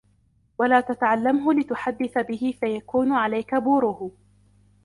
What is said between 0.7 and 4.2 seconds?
تَتَعَلَّمْهُ لِتُحَدِّثَ بِهِ فَيَكُونُ عَلَيْك بُورُهُ